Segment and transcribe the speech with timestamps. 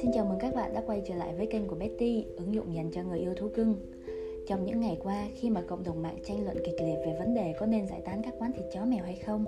[0.00, 2.74] Xin chào mừng các bạn đã quay trở lại với kênh của Betty, ứng dụng
[2.74, 3.76] dành cho người yêu thú cưng.
[4.46, 7.34] Trong những ngày qua, khi mà cộng đồng mạng tranh luận kịch liệt về vấn
[7.34, 9.44] đề có nên giải tán các quán thịt chó mèo hay không,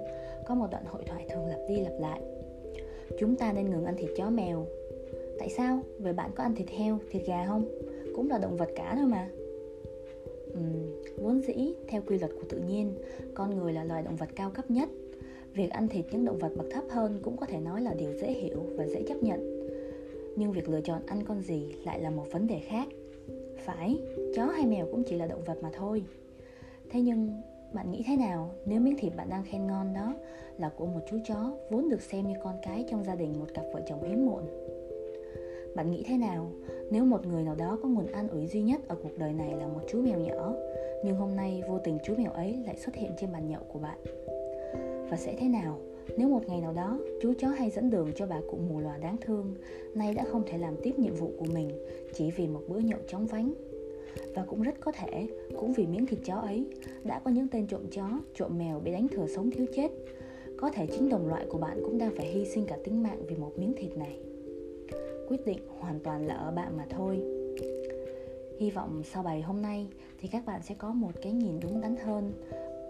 [0.46, 2.20] có một đoạn hội thoại thường lặp đi lặp lại.
[3.18, 4.66] Chúng ta nên ngừng ăn thịt chó mèo.
[5.38, 5.80] Tại sao?
[5.98, 7.64] Vậy bạn có ăn thịt heo, thịt gà không?
[8.14, 9.30] Cũng là động vật cả thôi mà.
[10.52, 12.94] Uhm, vốn dĩ, theo quy luật của tự nhiên,
[13.34, 14.88] con người là loài động vật cao cấp nhất.
[15.56, 18.12] Việc ăn thịt những động vật bậc thấp hơn cũng có thể nói là điều
[18.12, 19.68] dễ hiểu và dễ chấp nhận.
[20.36, 22.88] Nhưng việc lựa chọn ăn con gì lại là một vấn đề khác.
[23.64, 23.98] Phải,
[24.34, 26.04] chó hay mèo cũng chỉ là động vật mà thôi.
[26.90, 27.42] Thế nhưng,
[27.72, 28.50] bạn nghĩ thế nào?
[28.66, 30.14] Nếu miếng thịt bạn đang khen ngon đó
[30.58, 33.46] là của một chú chó vốn được xem như con cái trong gia đình một
[33.54, 34.42] cặp vợ chồng hiếm muộn.
[35.76, 36.50] Bạn nghĩ thế nào?
[36.90, 39.54] Nếu một người nào đó có nguồn an ủi duy nhất ở cuộc đời này
[39.56, 40.54] là một chú mèo nhỏ,
[41.04, 43.78] nhưng hôm nay vô tình chú mèo ấy lại xuất hiện trên bàn nhậu của
[43.78, 43.98] bạn
[45.10, 45.80] và sẽ thế nào?
[46.16, 48.96] Nếu một ngày nào đó chú chó hay dẫn đường cho bà cụ mù lòa
[48.96, 49.54] đáng thương
[49.94, 51.70] Nay đã không thể làm tiếp nhiệm vụ của mình
[52.14, 53.54] Chỉ vì một bữa nhậu chóng vánh.
[54.34, 56.66] Và cũng rất có thể Cũng vì miếng thịt chó ấy
[57.04, 59.90] Đã có những tên trộm chó, trộm mèo bị đánh thừa sống thiếu chết.
[60.56, 63.22] Có thể chính đồng loại của bạn cũng đang phải hy sinh cả tính mạng
[63.28, 64.18] vì một miếng thịt này.
[65.28, 67.22] Quyết định hoàn toàn là ở bạn mà thôi.
[68.58, 69.88] Hy vọng sau bài hôm nay
[70.20, 72.32] thì các bạn sẽ có một cái nhìn đúng đắn hơn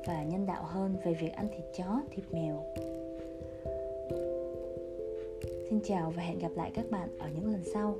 [0.06, 2.64] và nhân đạo hơn về việc ăn thịt chó, thịt mèo
[5.70, 7.96] Xin chào và hẹn gặp lại các bạn ở những lần sau.